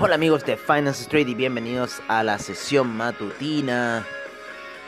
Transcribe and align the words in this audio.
Hola 0.00 0.14
amigos 0.14 0.44
de 0.46 0.56
Finance 0.56 1.02
Street 1.02 1.26
y 1.26 1.34
bienvenidos 1.34 2.00
a 2.06 2.22
la 2.22 2.38
sesión 2.38 2.96
matutina 2.96 4.06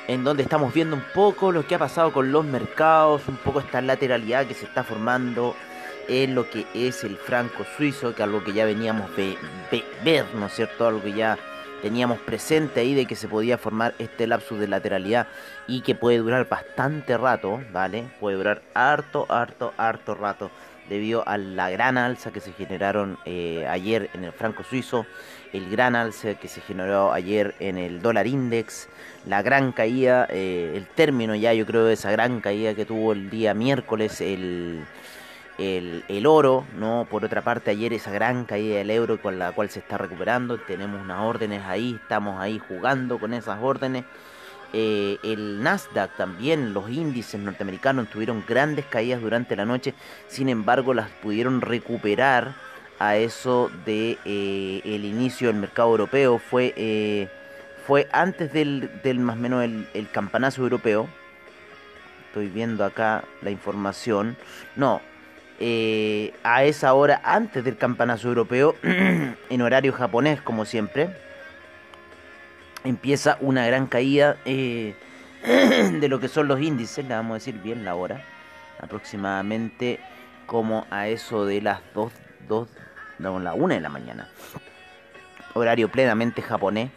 en 0.07 0.23
donde 0.23 0.45
estamos 0.45 0.73
viendo 0.73 0.95
un 0.95 1.03
poco 1.13 1.51
lo 1.51 1.67
que 1.67 1.75
ha 1.75 1.81
pasado 1.81 2.13
con 2.13 2.31
los 2.31 2.45
mercados, 2.45 3.23
un 3.27 3.37
poco 3.39 3.59
esta 3.59 3.83
lateralidad 3.83 4.47
que 4.47 4.55
se 4.55 4.67
está 4.67 4.85
formando 4.85 5.57
en 6.07 6.37
lo 6.37 6.49
que 6.49 6.65
es 6.75 7.03
el 7.03 7.17
franco 7.17 7.65
suizo, 7.77 8.15
que 8.15 8.23
algo 8.23 8.45
que 8.45 8.53
ya 8.53 8.65
veníamos 8.65 9.11
de 9.17 9.37
ver, 10.05 10.27
¿no 10.33 10.47
es 10.47 10.53
cierto? 10.53 10.87
Algo 10.87 11.03
que 11.03 11.13
ya 11.13 11.37
teníamos 11.83 12.21
presente 12.21 12.79
ahí 12.79 12.95
de 12.95 13.07
que 13.07 13.17
se 13.17 13.27
podía 13.27 13.59
formar 13.59 13.97
este 13.99 14.29
lapsus 14.29 14.61
de 14.61 14.69
lateralidad 14.69 15.27
y 15.67 15.81
que 15.81 15.97
puede 15.97 16.19
durar 16.19 16.49
bastante 16.49 17.19
rato, 17.19 17.61
¿vale? 17.73 18.05
Puede 18.21 18.37
durar 18.37 18.63
harto, 18.75 19.27
harto, 19.29 19.75
harto 19.77 20.15
rato 20.15 20.53
debido 20.91 21.27
a 21.27 21.39
la 21.39 21.71
gran 21.71 21.97
alza 21.97 22.33
que 22.33 22.41
se 22.41 22.53
generaron 22.53 23.17
eh, 23.25 23.65
ayer 23.71 24.11
en 24.13 24.25
el 24.25 24.33
franco 24.33 24.65
suizo, 24.65 25.07
el 25.53 25.71
gran 25.71 25.95
alza 25.95 26.35
que 26.35 26.49
se 26.49 26.61
generó 26.61 27.13
ayer 27.13 27.55
en 27.61 27.79
el 27.79 28.03
dólar 28.03 28.27
index, 28.27 28.89
la 29.25 29.41
gran 29.41 29.71
caída, 29.71 30.27
eh, 30.29 30.73
el 30.75 30.87
término 30.87 31.35
ya 31.37 31.55
yo 31.55 31.65
creo 31.65 31.85
de 31.85 31.95
esa 31.95 32.11
gran 32.11 32.41
caída 32.41 32.75
que 32.75 32.85
tuvo 32.85 33.13
el 33.13 33.31
día 33.31 33.55
miércoles 33.55 34.21
el, 34.21 34.85
el, 35.59 36.05
el, 36.09 36.27
oro, 36.27 36.67
¿no? 36.77 37.07
Por 37.09 37.25
otra 37.25 37.43
parte 37.43 37.71
ayer 37.71 37.93
esa 37.93 38.11
gran 38.11 38.45
caída 38.45 38.79
del 38.79 38.91
euro 38.91 39.23
con 39.23 39.39
la 39.39 39.53
cual 39.53 39.71
se 39.71 39.79
está 39.79 39.97
recuperando, 39.97 40.59
tenemos 40.59 41.01
unas 41.01 41.21
órdenes 41.21 41.63
ahí, 41.67 41.99
estamos 42.03 42.41
ahí 42.41 42.61
jugando 42.69 43.21
con 43.21 43.33
esas 43.33 43.59
órdenes. 43.63 44.05
Eh, 44.73 45.19
el 45.25 45.63
Nasdaq 45.63 46.17
también, 46.17 46.73
los 46.73 46.91
índices 46.91 47.41
norteamericanos 47.41 48.09
tuvieron 48.09 48.45
grandes 48.47 48.85
caídas 48.87 49.21
durante 49.21 49.57
la 49.57 49.65
noche, 49.65 49.95
sin 50.29 50.49
embargo 50.49 50.95
las 50.95 51.11
pudieron 51.11 51.61
recuperar 51.61 52.55
a 52.99 53.17
eso 53.17 53.71
de 53.85 54.19
eh, 54.25 54.81
el 54.85 55.05
inicio 55.05 55.49
del 55.49 55.57
mercado 55.57 55.91
europeo. 55.91 56.39
Fue, 56.39 56.73
eh, 56.77 57.29
fue 57.87 58.09
antes 58.13 58.53
del, 58.53 58.91
del, 59.03 59.19
más 59.19 59.37
o 59.37 59.41
menos 59.41 59.65
el, 59.65 60.09
campanazo 60.13 60.63
europeo. 60.63 61.09
Estoy 62.29 62.47
viendo 62.49 62.85
acá 62.85 63.25
la 63.43 63.51
información. 63.51 64.37
No, 64.77 65.01
a 66.45 66.65
esa 66.65 66.95
hora 66.95 67.21
antes 67.25 67.65
del 67.65 67.77
campanazo 67.77 68.29
europeo, 68.29 68.77
en 68.83 69.63
horario 69.63 69.93
japonés 69.93 70.41
como 70.41 70.65
siempre 70.65 71.11
empieza 72.85 73.39
una 73.41 73.67
gran 73.67 73.87
caída 73.87 74.37
eh, 74.45 74.95
de 75.45 76.09
lo 76.09 76.21
que 76.21 76.29
son 76.29 76.49
los 76.49 76.61
índices, 76.61 77.05
le 77.05 77.15
vamos 77.15 77.33
a 77.33 77.35
decir 77.35 77.61
bien 77.63 77.85
la 77.85 77.95
hora, 77.95 78.25
aproximadamente 78.81 80.01
como 80.47 80.87
a 80.91 81.09
eso 81.09 81.47
de 81.47 81.63
las 81.63 81.81
2, 81.95 82.13
2 82.49 82.69
no, 83.19 83.39
la 83.39 83.55
1 83.55 83.75
de 83.75 83.81
la 83.81 83.89
mañana, 83.89 84.29
horario 85.55 85.91
plenamente 85.91 86.43
japonés. 86.43 86.91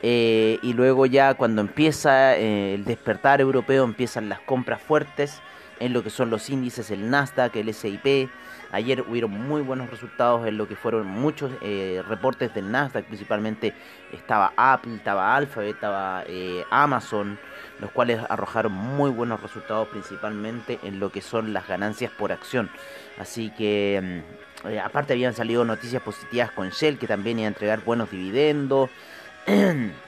Eh, 0.00 0.60
y 0.62 0.74
luego 0.74 1.06
ya 1.06 1.34
cuando 1.34 1.60
empieza 1.60 2.36
eh, 2.36 2.74
el 2.74 2.84
despertar 2.84 3.40
europeo 3.40 3.82
empiezan 3.82 4.28
las 4.28 4.38
compras 4.40 4.80
fuertes 4.80 5.40
en 5.80 5.92
lo 5.92 6.04
que 6.04 6.10
son 6.10 6.30
los 6.30 6.48
índices, 6.50 6.90
el 6.90 7.10
Nasdaq, 7.10 7.56
el 7.56 7.74
SIP. 7.74 8.30
Ayer 8.70 9.02
hubieron 9.08 9.30
muy 9.30 9.62
buenos 9.62 9.88
resultados 9.90 10.46
en 10.46 10.58
lo 10.58 10.68
que 10.68 10.76
fueron 10.76 11.06
muchos 11.06 11.50
eh, 11.62 12.02
reportes 12.06 12.52
del 12.54 12.70
Nasdaq, 12.70 13.06
principalmente 13.06 13.72
estaba 14.12 14.52
Apple, 14.56 14.96
estaba 14.96 15.34
Alphabet, 15.34 15.74
estaba 15.74 16.24
eh, 16.26 16.62
Amazon, 16.70 17.38
los 17.80 17.90
cuales 17.92 18.20
arrojaron 18.28 18.72
muy 18.72 19.10
buenos 19.10 19.40
resultados 19.40 19.88
principalmente 19.88 20.78
en 20.82 21.00
lo 21.00 21.10
que 21.10 21.22
son 21.22 21.54
las 21.54 21.66
ganancias 21.66 22.12
por 22.12 22.30
acción. 22.30 22.68
Así 23.18 23.50
que 23.50 24.22
mm, 24.64 24.68
eh, 24.68 24.80
aparte 24.80 25.14
habían 25.14 25.34
salido 25.34 25.64
noticias 25.64 26.02
positivas 26.02 26.50
con 26.50 26.68
Shell 26.68 26.98
que 26.98 27.06
también 27.06 27.38
iba 27.38 27.46
a 27.46 27.48
entregar 27.48 27.82
buenos 27.84 28.10
dividendos. 28.10 28.90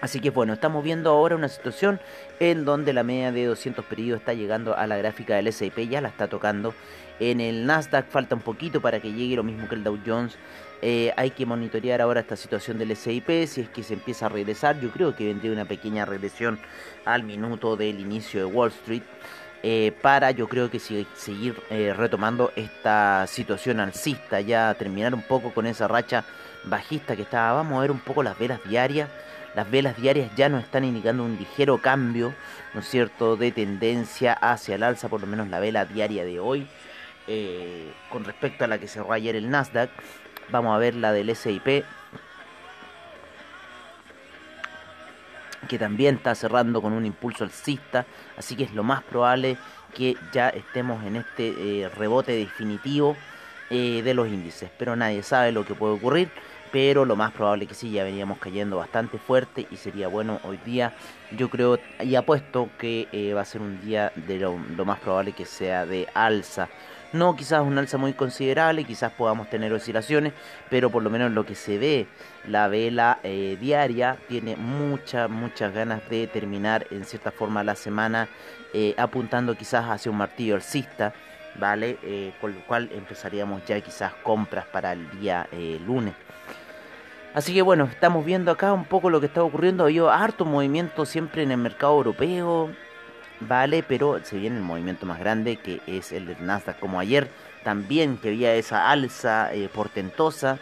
Así 0.00 0.20
que 0.20 0.30
bueno, 0.30 0.52
estamos 0.52 0.84
viendo 0.84 1.10
ahora 1.10 1.36
una 1.36 1.48
situación 1.48 2.00
en 2.38 2.64
donde 2.64 2.92
la 2.92 3.02
media 3.02 3.32
de 3.32 3.46
200 3.46 3.84
periodos 3.84 4.20
está 4.20 4.34
llegando 4.34 4.76
a 4.76 4.86
la 4.86 4.96
gráfica 4.96 5.36
del 5.36 5.46
S&P, 5.48 5.88
ya 5.88 6.00
la 6.00 6.08
está 6.08 6.28
tocando. 6.28 6.74
En 7.18 7.40
el 7.40 7.64
Nasdaq 7.64 8.08
falta 8.08 8.34
un 8.34 8.42
poquito 8.42 8.80
para 8.82 9.00
que 9.00 9.12
llegue 9.12 9.36
lo 9.36 9.42
mismo 9.42 9.68
que 9.68 9.74
el 9.74 9.84
Dow 9.84 9.98
Jones. 10.04 10.36
Eh, 10.82 11.14
hay 11.16 11.30
que 11.30 11.46
monitorear 11.46 12.02
ahora 12.02 12.20
esta 12.20 12.36
situación 12.36 12.78
del 12.78 12.90
S&P, 12.90 13.46
si 13.46 13.62
es 13.62 13.68
que 13.70 13.82
se 13.82 13.94
empieza 13.94 14.26
a 14.26 14.28
regresar. 14.28 14.78
Yo 14.80 14.90
creo 14.90 15.16
que 15.16 15.24
vendría 15.24 15.52
una 15.52 15.64
pequeña 15.64 16.04
regresión 16.04 16.58
al 17.06 17.22
minuto 17.22 17.76
del 17.76 17.98
inicio 18.00 18.40
de 18.40 18.46
Wall 18.46 18.68
Street. 18.68 19.02
Eh, 19.62 19.92
para 20.02 20.30
yo 20.30 20.46
creo 20.46 20.70
que 20.70 20.78
seguir 20.78 21.56
eh, 21.70 21.94
retomando 21.96 22.52
esta 22.54 23.26
situación 23.26 23.80
alcista, 23.80 24.40
ya 24.42 24.74
terminar 24.74 25.14
un 25.14 25.22
poco 25.22 25.52
con 25.54 25.66
esa 25.66 25.88
racha 25.88 26.24
bajista 26.64 27.16
que 27.16 27.22
estaba. 27.22 27.54
Vamos 27.54 27.78
a 27.78 27.80
ver 27.80 27.90
un 27.90 28.00
poco 28.00 28.22
las 28.22 28.38
velas 28.38 28.60
diarias 28.68 29.08
las 29.56 29.70
velas 29.70 29.96
diarias 29.96 30.30
ya 30.36 30.50
nos 30.50 30.64
están 30.64 30.84
indicando 30.84 31.24
un 31.24 31.38
ligero 31.38 31.78
cambio, 31.78 32.34
¿no 32.74 32.82
cierto?, 32.82 33.38
de 33.38 33.52
tendencia 33.52 34.34
hacia 34.34 34.74
el 34.74 34.82
alza, 34.82 35.08
por 35.08 35.22
lo 35.22 35.26
menos 35.26 35.48
la 35.48 35.58
vela 35.58 35.86
diaria 35.86 36.26
de 36.26 36.38
hoy, 36.38 36.66
eh, 37.26 37.90
con 38.10 38.24
respecto 38.24 38.64
a 38.64 38.66
la 38.68 38.78
que 38.78 38.86
cerró 38.86 39.12
ayer 39.12 39.34
el 39.34 39.48
Nasdaq. 39.48 39.88
Vamos 40.50 40.76
a 40.76 40.78
ver 40.78 40.94
la 40.94 41.10
del 41.10 41.34
SIP, 41.34 41.84
que 45.66 45.78
también 45.78 46.16
está 46.16 46.34
cerrando 46.34 46.82
con 46.82 46.92
un 46.92 47.06
impulso 47.06 47.42
alcista, 47.42 48.04
así 48.36 48.56
que 48.56 48.64
es 48.64 48.74
lo 48.74 48.82
más 48.82 49.02
probable 49.04 49.56
que 49.94 50.18
ya 50.32 50.50
estemos 50.50 51.02
en 51.02 51.16
este 51.16 51.54
eh, 51.58 51.88
rebote 51.88 52.32
definitivo 52.32 53.16
eh, 53.70 54.02
de 54.02 54.12
los 54.12 54.28
índices, 54.28 54.70
pero 54.78 54.96
nadie 54.96 55.22
sabe 55.22 55.50
lo 55.50 55.64
que 55.64 55.74
puede 55.74 55.94
ocurrir 55.94 56.30
pero 56.72 57.04
lo 57.04 57.16
más 57.16 57.32
probable 57.32 57.66
que 57.66 57.74
sí, 57.74 57.90
ya 57.90 58.04
veníamos 58.04 58.38
cayendo 58.38 58.76
bastante 58.76 59.18
fuerte 59.18 59.66
y 59.70 59.76
sería 59.76 60.08
bueno 60.08 60.40
hoy 60.44 60.58
día, 60.64 60.94
yo 61.36 61.48
creo 61.48 61.78
y 62.00 62.14
apuesto 62.14 62.68
que 62.78 63.08
eh, 63.12 63.32
va 63.34 63.42
a 63.42 63.44
ser 63.44 63.60
un 63.60 63.80
día 63.80 64.12
de 64.14 64.38
lo, 64.38 64.56
más 64.56 65.00
probable 65.00 65.32
que 65.32 65.44
sea 65.44 65.86
de 65.86 66.08
alza. 66.14 66.68
No 67.12 67.36
quizás 67.36 67.62
un 67.62 67.78
alza 67.78 67.98
muy 67.98 68.12
considerable, 68.12 68.84
quizás 68.84 69.12
podamos 69.12 69.48
tener 69.48 69.72
oscilaciones, 69.72 70.32
pero 70.68 70.90
por 70.90 71.02
lo 71.02 71.08
menos 71.08 71.32
lo 71.32 71.46
que 71.46 71.54
se 71.54 71.78
ve, 71.78 72.08
la 72.46 72.68
vela 72.68 73.20
eh, 73.22 73.56
diaria 73.60 74.18
tiene 74.28 74.56
muchas, 74.56 75.30
muchas 75.30 75.72
ganas 75.72 76.06
de 76.10 76.26
terminar 76.26 76.86
en 76.90 77.04
cierta 77.04 77.30
forma 77.30 77.62
la 77.62 77.76
semana 77.76 78.28
eh, 78.74 78.94
apuntando 78.98 79.56
quizás 79.56 79.84
hacia 79.88 80.10
un 80.10 80.18
martillo 80.18 80.56
alcista. 80.56 81.14
¿Vale? 81.58 81.98
Eh, 82.02 82.32
con 82.40 82.54
lo 82.54 82.60
cual 82.66 82.90
empezaríamos 82.92 83.64
ya 83.64 83.80
quizás 83.80 84.12
compras 84.22 84.66
para 84.66 84.92
el 84.92 85.08
día 85.18 85.48
eh, 85.52 85.80
lunes. 85.86 86.14
Así 87.34 87.52
que 87.52 87.62
bueno, 87.62 87.84
estamos 87.84 88.24
viendo 88.24 88.50
acá 88.50 88.72
un 88.72 88.84
poco 88.84 89.10
lo 89.10 89.20
que 89.20 89.26
está 89.26 89.42
ocurriendo. 89.42 89.84
Ha 89.84 89.86
habido 89.86 90.10
harto 90.10 90.44
movimiento 90.44 91.04
siempre 91.04 91.42
en 91.42 91.50
el 91.50 91.58
mercado 91.58 91.94
europeo, 91.96 92.70
¿vale? 93.40 93.82
Pero 93.82 94.20
se 94.24 94.38
viene 94.38 94.56
el 94.56 94.62
movimiento 94.62 95.06
más 95.06 95.18
grande 95.18 95.56
que 95.56 95.80
es 95.86 96.12
el 96.12 96.26
de 96.26 96.36
Nasdaq, 96.40 96.78
como 96.78 96.98
ayer 96.98 97.28
también 97.62 98.16
que 98.16 98.28
había 98.28 98.54
esa 98.54 98.90
alza 98.90 99.52
eh, 99.52 99.68
portentosa 99.68 100.58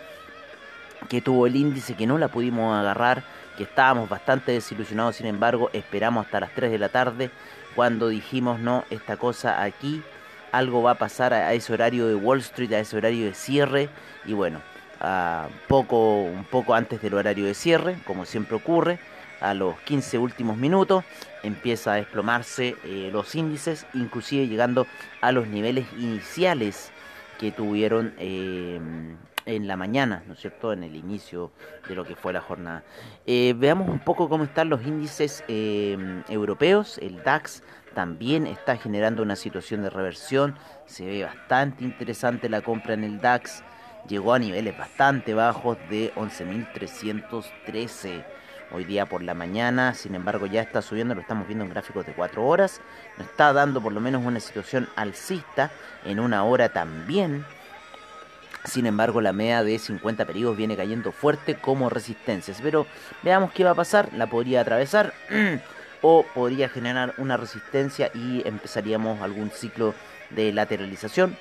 que 1.08 1.20
tuvo 1.20 1.46
el 1.46 1.56
índice 1.56 1.94
que 1.94 2.06
no 2.06 2.19
la 2.19 2.29
pudimos 2.29 2.75
agarrar, 2.75 3.23
que 3.56 3.64
estábamos 3.64 4.08
bastante 4.08 4.52
desilusionados, 4.52 5.17
sin 5.17 5.26
embargo 5.26 5.70
esperamos 5.73 6.25
hasta 6.25 6.41
las 6.41 6.52
3 6.55 6.73
de 6.73 6.79
la 6.79 6.88
tarde 6.88 7.31
cuando 7.75 8.08
dijimos 8.08 8.58
no, 8.58 8.85
esta 8.91 9.17
cosa 9.17 9.62
aquí, 9.62 10.02
algo 10.56 10.82
va 10.82 10.92
a 10.92 10.98
pasar 10.98 11.34
a 11.34 11.52
ese 11.52 11.72
horario 11.72 12.06
de 12.06 12.14
Wall 12.14 12.38
Street, 12.40 12.72
a 12.72 12.80
ese 12.80 12.96
horario 12.96 13.26
de 13.26 13.34
cierre 13.34 13.88
y 14.24 14.32
bueno, 14.32 14.60
poco, 15.68 16.22
un 16.22 16.44
poco 16.44 16.74
antes 16.74 17.02
del 17.02 17.14
horario 17.14 17.44
de 17.46 17.54
cierre, 17.54 17.96
como 18.06 18.24
siempre 18.24 18.56
ocurre, 18.56 18.98
a 19.40 19.52
los 19.52 19.78
15 19.80 20.18
últimos 20.18 20.56
minutos 20.56 21.04
empieza 21.42 21.92
a 21.92 21.96
desplomarse 21.96 22.76
eh, 22.84 23.10
los 23.12 23.34
índices, 23.34 23.86
inclusive 23.92 24.48
llegando 24.48 24.86
a 25.20 25.32
los 25.32 25.46
niveles 25.48 25.86
iniciales 25.98 26.90
que 27.38 27.52
tuvieron 27.52 28.14
eh, 28.18 28.80
en 29.44 29.68
la 29.68 29.76
mañana, 29.76 30.22
¿no 30.26 30.32
es 30.32 30.40
cierto?, 30.40 30.72
en 30.72 30.84
el 30.84 30.96
inicio 30.96 31.50
de 31.86 31.94
lo 31.94 32.04
que 32.04 32.16
fue 32.16 32.32
la 32.32 32.40
jornada. 32.40 32.84
Eh, 33.26 33.54
veamos 33.54 33.88
un 33.88 33.98
poco 33.98 34.30
cómo 34.30 34.44
están 34.44 34.70
los 34.70 34.82
índices 34.86 35.44
europeos. 35.48 36.96
El 36.98 37.22
DAX 37.22 37.62
también 37.94 38.46
está 38.46 38.76
generando 38.76 39.23
una 39.23 39.37
situación 39.37 39.82
de 39.82 39.91
reversión. 39.91 40.56
Se 40.87 41.06
ve 41.06 41.25
bastante 41.25 41.85
interesante 41.85 42.49
la 42.49 42.61
compra 42.61 42.94
en 42.94 43.05
el 43.05 43.20
DAX. 43.20 43.62
Llegó 44.08 44.35
a 44.35 44.38
niveles 44.38 44.76
bastante 44.76 45.32
bajos 45.32 45.79
de 45.88 46.12
11.313 46.14 48.25
hoy 48.73 48.85
día 48.85 49.06
por 49.06 49.23
la 49.23 49.35
mañana, 49.35 49.94
sin 49.94 50.14
embargo 50.14 50.46
ya 50.46 50.61
está 50.61 50.82
subiendo, 50.82 51.14
lo 51.14 51.20
estamos 51.20 51.46
viendo 51.46 51.64
en 51.64 51.70
gráficos 51.70 52.05
de 52.06 52.12
4 52.12 52.44
horas, 52.44 52.81
nos 53.19 53.29
está 53.29 53.52
dando 53.52 53.81
por 53.81 53.93
lo 53.93 54.00
menos 54.00 54.25
una 54.25 54.41
situación 54.41 54.88
alcista, 54.96 55.70
en 56.05 56.19
una 56.19 56.44
hora 56.44 56.70
también, 56.70 57.44
sin 58.64 58.87
embargo 58.87 59.20
la 59.20 59.32
media 59.32 59.62
de 59.62 59.79
50 59.79 60.25
periodos 60.25 60.56
viene 60.56 60.76
cayendo 60.76 61.12
fuerte 61.12 61.56
como 61.56 61.88
resistencias, 61.88 62.58
pero 62.62 62.87
veamos 63.23 63.52
qué 63.52 63.64
va 63.64 63.70
a 63.70 63.76
pasar, 63.76 64.08
la 64.14 64.26
podría 64.26 64.62
atravesar 64.62 65.12
o 66.06 66.22
podría 66.34 66.68
generar 66.68 67.14
una 67.16 67.38
resistencia 67.38 68.10
y 68.12 68.46
empezaríamos 68.46 69.22
algún 69.22 69.50
ciclo 69.50 69.94
de 70.28 70.52
lateralización. 70.52 71.34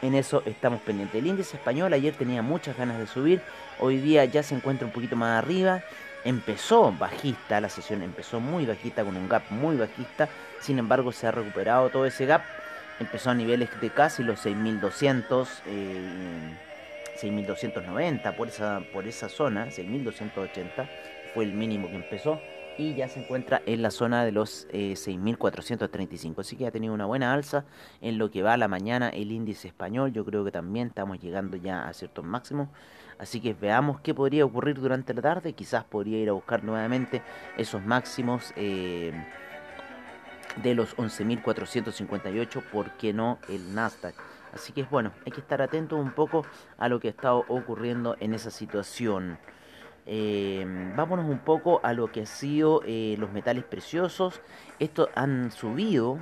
En 0.00 0.14
eso 0.14 0.42
estamos 0.46 0.80
pendientes. 0.80 1.20
El 1.20 1.26
índice 1.26 1.58
español 1.58 1.92
ayer 1.92 2.14
tenía 2.14 2.40
muchas 2.40 2.78
ganas 2.78 2.98
de 2.98 3.06
subir, 3.06 3.42
hoy 3.78 3.98
día 3.98 4.24
ya 4.24 4.42
se 4.42 4.54
encuentra 4.54 4.86
un 4.86 4.92
poquito 4.94 5.16
más 5.16 5.36
arriba. 5.36 5.82
Empezó 6.24 6.92
bajista, 6.92 7.60
la 7.60 7.68
sesión 7.68 8.02
empezó 8.02 8.40
muy 8.40 8.64
bajista, 8.64 9.04
con 9.04 9.14
un 9.14 9.28
gap 9.28 9.42
muy 9.50 9.76
bajista, 9.76 10.30
sin 10.58 10.78
embargo 10.78 11.12
se 11.12 11.26
ha 11.26 11.30
recuperado 11.30 11.90
todo 11.90 12.06
ese 12.06 12.24
gap. 12.24 12.40
Empezó 13.00 13.28
a 13.28 13.34
niveles 13.34 13.68
de 13.82 13.90
casi 13.90 14.22
los 14.22 14.40
6200, 14.40 15.62
eh, 15.66 16.56
6290 17.16 18.34
por 18.34 18.48
esa, 18.48 18.80
por 18.94 19.06
esa 19.06 19.28
zona, 19.28 19.70
6280 19.70 20.88
fue 21.34 21.44
el 21.44 21.52
mínimo 21.52 21.88
que 21.88 21.96
empezó 21.96 22.40
y 22.80 22.94
ya 22.94 23.08
se 23.08 23.20
encuentra 23.20 23.60
en 23.66 23.82
la 23.82 23.90
zona 23.90 24.24
de 24.24 24.32
los 24.32 24.66
6.435. 24.68 26.30
Eh, 26.30 26.34
Así 26.38 26.56
que 26.56 26.66
ha 26.66 26.70
tenido 26.70 26.94
una 26.94 27.04
buena 27.04 27.32
alza 27.32 27.64
en 28.00 28.18
lo 28.18 28.30
que 28.30 28.42
va 28.42 28.54
a 28.54 28.56
la 28.56 28.68
mañana 28.68 29.10
el 29.10 29.32
índice 29.32 29.68
español. 29.68 30.12
Yo 30.12 30.24
creo 30.24 30.44
que 30.44 30.50
también 30.50 30.88
estamos 30.88 31.20
llegando 31.20 31.56
ya 31.56 31.86
a 31.86 31.92
ciertos 31.92 32.24
máximos. 32.24 32.68
Así 33.18 33.40
que 33.40 33.52
veamos 33.52 34.00
qué 34.00 34.14
podría 34.14 34.46
ocurrir 34.46 34.80
durante 34.80 35.12
la 35.12 35.20
tarde. 35.20 35.52
Quizás 35.52 35.84
podría 35.84 36.18
ir 36.18 36.30
a 36.30 36.32
buscar 36.32 36.64
nuevamente 36.64 37.22
esos 37.58 37.84
máximos 37.84 38.54
eh, 38.56 39.12
de 40.62 40.74
los 40.74 40.96
11.458. 40.96 42.62
¿Por 42.72 42.92
qué 42.92 43.12
no 43.12 43.38
el 43.50 43.74
Nasdaq? 43.74 44.14
Así 44.54 44.72
que 44.72 44.80
es 44.80 44.90
bueno, 44.90 45.12
hay 45.24 45.32
que 45.32 45.40
estar 45.40 45.60
atento 45.60 45.96
un 45.96 46.12
poco 46.12 46.44
a 46.78 46.88
lo 46.88 46.98
que 46.98 47.08
ha 47.08 47.10
estado 47.10 47.44
ocurriendo 47.48 48.16
en 48.20 48.34
esa 48.34 48.50
situación. 48.50 49.38
Eh, 50.12 50.66
vámonos 50.96 51.26
un 51.26 51.38
poco 51.38 51.80
a 51.84 51.92
lo 51.92 52.10
que 52.10 52.20
han 52.20 52.26
sido 52.26 52.82
eh, 52.84 53.14
los 53.16 53.30
metales 53.30 53.62
preciosos. 53.62 54.40
Estos 54.80 55.08
han 55.14 55.52
subido 55.52 56.18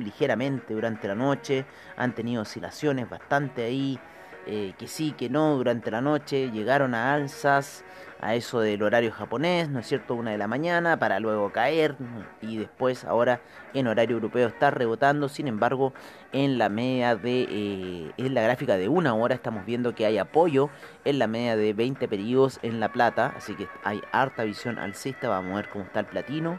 ligeramente 0.00 0.72
durante 0.72 1.06
la 1.06 1.14
noche, 1.14 1.66
han 1.98 2.14
tenido 2.14 2.40
oscilaciones 2.40 3.10
bastante 3.10 3.64
ahí, 3.64 3.98
eh, 4.46 4.74
que 4.78 4.86
sí, 4.88 5.12
que 5.12 5.28
no, 5.28 5.56
durante 5.56 5.90
la 5.90 6.00
noche 6.00 6.50
llegaron 6.50 6.94
a 6.94 7.14
alzas 7.14 7.84
a 8.20 8.34
eso 8.34 8.60
del 8.60 8.82
horario 8.82 9.12
japonés, 9.12 9.68
¿no 9.68 9.80
es 9.80 9.86
cierto? 9.86 10.14
Una 10.14 10.30
de 10.30 10.38
la 10.38 10.48
mañana 10.48 10.98
para 10.98 11.20
luego 11.20 11.52
caer 11.52 11.96
y 12.40 12.56
después 12.56 13.04
ahora 13.04 13.40
en 13.74 13.86
horario 13.86 14.16
europeo 14.16 14.48
está 14.48 14.70
rebotando. 14.70 15.28
Sin 15.28 15.48
embargo, 15.48 15.92
en 16.32 16.58
la 16.58 16.68
media 16.68 17.16
de, 17.16 17.46
eh, 17.48 18.12
en 18.16 18.34
la 18.34 18.42
gráfica 18.42 18.76
de 18.76 18.88
una 18.88 19.14
hora 19.14 19.34
estamos 19.34 19.66
viendo 19.66 19.94
que 19.94 20.06
hay 20.06 20.18
apoyo 20.18 20.70
en 21.04 21.18
la 21.18 21.26
media 21.26 21.56
de 21.56 21.72
20 21.72 22.08
periodos 22.08 22.58
en 22.62 22.80
la 22.80 22.92
plata, 22.92 23.34
así 23.36 23.54
que 23.54 23.68
hay 23.84 24.00
harta 24.12 24.44
visión 24.44 24.78
alcista. 24.78 25.28
Vamos 25.28 25.52
a 25.52 25.56
ver 25.56 25.68
cómo 25.68 25.84
está 25.84 26.00
el 26.00 26.06
platino. 26.06 26.58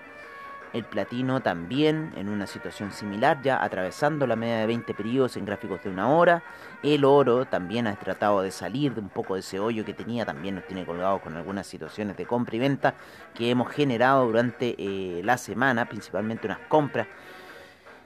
El 0.74 0.84
platino 0.84 1.42
también 1.42 2.12
en 2.18 2.30
una 2.30 2.46
situación 2.46 2.92
similar, 2.92 3.42
ya 3.42 3.64
atravesando 3.64 4.28
la 4.28 4.36
media 4.36 4.58
de 4.58 4.68
20 4.68 4.94
periodos 4.94 5.38
en 5.38 5.46
gráficos 5.46 5.84
de 5.84 5.90
una 5.90 6.10
hora. 6.10 6.44
El 6.84 7.06
oro 7.06 7.46
también 7.46 7.88
ha 7.88 7.96
tratado 7.96 8.42
de 8.42 8.52
salir 8.52 8.94
de 8.94 9.02
un 9.02 9.10
poco 9.10 9.36
de 9.36 9.40
ese 9.40 9.60
hoyo 9.60 9.86
que 9.86 9.94
tenía, 9.94 10.26
también 10.26 10.56
nos 10.56 10.68
tiene 10.68 10.86
colgados 10.86 11.22
con 11.22 11.36
algunas 11.36 11.68
situaciones 11.68 12.18
de 12.18 12.26
compra 12.26 12.56
y 12.56 12.60
venta 12.60 12.96
que 13.34 13.50
hemos 13.50 13.72
generado 13.72 14.26
durante 14.26 14.76
eh, 14.78 15.22
la 15.24 15.38
semana, 15.38 15.86
principalmente 15.86 16.48
unas 16.48 16.60
compras 16.68 17.08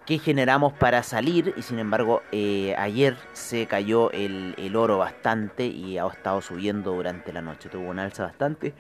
que 0.06 0.18
generamos 0.18 0.74
para 0.74 1.04
salir 1.04 1.54
y 1.56 1.62
sin 1.62 1.78
embargo 1.78 2.24
eh, 2.32 2.76
ayer 2.78 3.16
se 3.34 3.68
cayó 3.68 4.12
el, 4.12 4.56
el 4.58 4.76
oro 4.76 4.98
bastante 4.98 5.68
y 5.68 6.00
ha 6.00 6.08
estado 6.08 6.42
subiendo 6.42 6.94
durante 6.94 7.32
la 7.32 7.42
noche, 7.42 7.70
tuvo 7.70 7.90
una 7.90 8.04
alza 8.04 8.24
bastante 8.24 8.74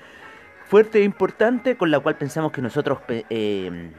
fuerte 0.71 0.99
e 0.99 1.03
importante 1.03 1.75
con 1.75 1.91
la 1.91 1.99
cual 1.99 2.15
pensamos 2.15 2.53
que 2.53 2.61
nosotros 2.61 2.99
eh, 3.09 3.91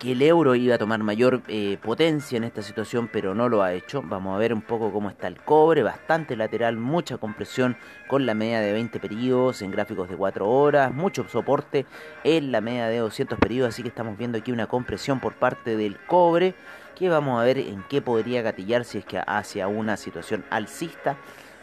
que 0.00 0.10
el 0.10 0.22
euro 0.22 0.56
iba 0.56 0.74
a 0.74 0.78
tomar 0.78 0.98
mayor 1.04 1.40
eh, 1.46 1.78
potencia 1.80 2.36
en 2.36 2.42
esta 2.42 2.62
situación, 2.62 3.08
pero 3.12 3.32
no 3.32 3.48
lo 3.48 3.62
ha 3.62 3.72
hecho. 3.72 4.02
Vamos 4.02 4.34
a 4.34 4.38
ver 4.38 4.52
un 4.52 4.62
poco 4.62 4.92
cómo 4.92 5.08
está 5.08 5.28
el 5.28 5.36
cobre, 5.36 5.84
bastante 5.84 6.34
lateral, 6.34 6.76
mucha 6.76 7.18
compresión 7.18 7.76
con 8.08 8.26
la 8.26 8.34
media 8.34 8.58
de 8.60 8.72
20 8.72 8.98
periodos 8.98 9.62
en 9.62 9.70
gráficos 9.70 10.08
de 10.08 10.16
4 10.16 10.48
horas, 10.48 10.92
mucho 10.92 11.28
soporte 11.28 11.86
en 12.24 12.50
la 12.50 12.60
media 12.60 12.88
de 12.88 12.98
200 12.98 13.38
periodos, 13.38 13.72
así 13.72 13.82
que 13.82 13.88
estamos 13.88 14.18
viendo 14.18 14.36
aquí 14.36 14.50
una 14.50 14.66
compresión 14.66 15.20
por 15.20 15.34
parte 15.34 15.76
del 15.76 15.96
cobre, 16.08 16.56
que 16.96 17.08
vamos 17.08 17.40
a 17.40 17.44
ver 17.44 17.58
en 17.58 17.84
qué 17.88 18.02
podría 18.02 18.42
gatillar 18.42 18.84
si 18.84 18.98
es 18.98 19.04
que 19.04 19.22
hacia 19.24 19.68
una 19.68 19.96
situación 19.96 20.44
alcista 20.50 21.16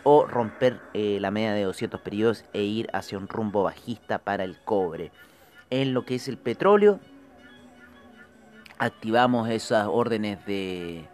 o 0.07 0.28
romper 0.28 0.80
eh, 0.94 1.18
la 1.19 1.31
media 1.31 1.54
de 1.54 1.63
200 1.63 2.00
periodos 2.00 2.46
e 2.54 2.62
ir 2.62 2.88
hacia 2.94 3.18
un 3.18 3.28
rumbo 3.28 3.63
bajista 3.63 4.19
para 4.19 4.44
el 4.44 4.56
cobre. 4.60 5.12
En 5.72 5.96
lo 5.96 6.06
que 6.06 6.13
es 6.13 6.28
el 6.28 6.38
petróleo, 6.38 7.00
activamos 8.78 9.50
esas 9.50 9.88
órdenes 9.90 10.46
de, 10.46 11.07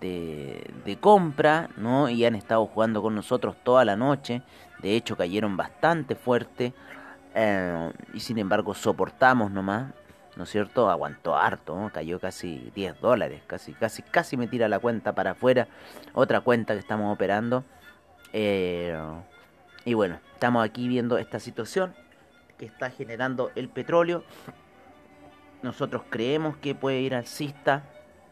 de, 0.00 0.98
compra, 1.00 1.70
¿no? 1.76 2.08
Y 2.08 2.24
han 2.24 2.34
estado 2.34 2.66
jugando 2.66 3.02
con 3.02 3.14
nosotros 3.14 3.54
toda 3.62 3.84
la 3.84 3.94
noche. 3.94 4.42
De 4.82 4.96
hecho, 4.96 5.16
cayeron 5.16 5.56
bastante 5.56 6.16
fuerte. 6.16 6.74
Eh, 7.36 7.92
y 8.14 8.18
sin 8.18 8.38
embargo, 8.38 8.74
soportamos 8.74 9.52
nomás. 9.52 9.92
¿No 10.34 10.42
es 10.42 10.50
cierto? 10.50 10.90
Aguantó 10.90 11.36
harto, 11.36 11.88
cayó 11.94 12.18
casi 12.18 12.72
10 12.74 13.00
dólares, 13.00 13.42
casi, 13.46 13.72
casi, 13.74 14.02
casi 14.02 14.36
me 14.36 14.48
tira 14.48 14.68
la 14.68 14.80
cuenta 14.80 15.12
para 15.12 15.30
afuera. 15.30 15.68
Otra 16.14 16.40
cuenta 16.40 16.74
que 16.74 16.80
estamos 16.80 17.14
operando. 17.14 17.62
Eh, 18.36 18.98
y 19.84 19.94
bueno, 19.94 20.18
estamos 20.32 20.64
aquí 20.64 20.88
viendo 20.88 21.18
esta 21.18 21.38
situación 21.38 21.94
que 22.58 22.66
está 22.66 22.90
generando 22.90 23.52
el 23.54 23.68
petróleo. 23.68 24.24
Nosotros 25.62 26.02
creemos 26.10 26.56
que 26.56 26.74
puede 26.74 27.00
ir 27.00 27.14
alcista, 27.14 27.84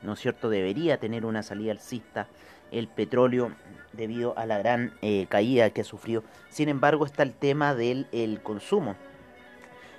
¿no 0.03 0.15
es 0.15 0.19
cierto? 0.19 0.51
Debería 0.51 0.99
tener 0.99 1.25
una 1.25 1.45
salida 1.45 1.71
alcista 1.71 2.27
el 2.73 2.89
petróleo 2.89 3.53
debido 3.93 4.37
a 4.37 4.45
la 4.45 4.59
gran 4.59 4.93
eh, 5.03 5.27
caída 5.29 5.71
que 5.71 5.83
ha 5.83 5.85
sufrido. 5.85 6.25
Sin 6.49 6.69
embargo, 6.69 7.07
está 7.07 7.23
el 7.23 7.33
tema 7.33 7.75
del 7.75 8.41
consumo. 8.43 8.97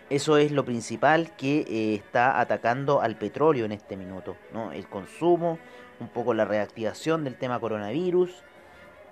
Eso 0.09 0.37
es 0.37 0.51
lo 0.51 0.65
principal 0.65 1.33
que 1.37 1.61
eh, 1.61 1.95
está 1.95 2.41
atacando 2.41 3.01
al 3.01 3.15
petróleo 3.15 3.63
en 3.63 3.71
este 3.71 3.95
minuto. 3.95 4.35
¿no? 4.53 4.73
El 4.73 4.85
consumo, 4.87 5.59
un 6.01 6.09
poco 6.09 6.33
la 6.33 6.43
reactivación 6.43 7.23
del 7.23 7.35
tema 7.35 7.59
coronavirus 7.59 8.43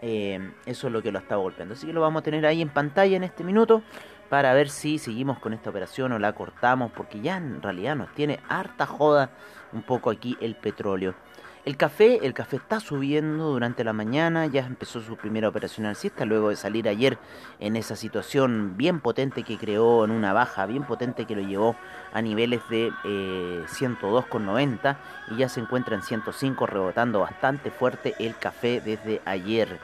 eh, 0.01 0.51
eso 0.65 0.87
es 0.87 0.93
lo 0.93 1.01
que 1.01 1.11
lo 1.11 1.19
está 1.19 1.35
golpeando. 1.35 1.73
Así 1.73 1.87
que 1.87 1.93
lo 1.93 2.01
vamos 2.01 2.21
a 2.21 2.23
tener 2.23 2.45
ahí 2.45 2.61
en 2.61 2.69
pantalla 2.69 3.15
en 3.15 3.23
este 3.23 3.43
minuto 3.43 3.83
para 4.29 4.53
ver 4.53 4.69
si 4.69 4.97
seguimos 4.97 5.39
con 5.39 5.53
esta 5.53 5.69
operación 5.69 6.13
o 6.13 6.19
la 6.19 6.33
cortamos, 6.33 6.91
porque 6.91 7.19
ya 7.19 7.37
en 7.37 7.61
realidad 7.61 7.95
nos 7.95 8.13
tiene 8.13 8.39
harta 8.47 8.85
joda 8.85 9.29
un 9.73 9.83
poco 9.83 10.09
aquí 10.09 10.37
el 10.41 10.55
petróleo. 10.55 11.15
El 11.63 11.77
café, 11.77 12.25
el 12.25 12.33
café 12.33 12.55
está 12.55 12.79
subiendo 12.79 13.49
durante 13.49 13.83
la 13.83 13.93
mañana, 13.93 14.47
ya 14.47 14.65
empezó 14.65 14.99
su 14.99 15.15
primera 15.15 15.47
operación 15.47 15.85
alcista 15.85 16.25
luego 16.25 16.49
de 16.49 16.55
salir 16.55 16.89
ayer 16.89 17.19
en 17.59 17.75
esa 17.75 17.95
situación 17.95 18.77
bien 18.77 18.99
potente 18.99 19.43
que 19.43 19.59
creó 19.59 20.03
en 20.03 20.09
una 20.09 20.33
baja, 20.33 20.65
bien 20.65 20.85
potente 20.85 21.25
que 21.25 21.35
lo 21.35 21.43
llevó 21.43 21.75
a 22.13 22.21
niveles 22.23 22.61
de 22.71 22.91
eh, 23.05 23.63
102,90 23.67 24.97
y 25.29 25.37
ya 25.37 25.49
se 25.49 25.59
encuentra 25.59 25.95
en 25.95 26.01
105 26.01 26.65
rebotando 26.65 27.19
bastante 27.19 27.69
fuerte 27.69 28.15
el 28.17 28.35
café 28.35 28.81
desde 28.81 29.21
ayer. 29.25 29.79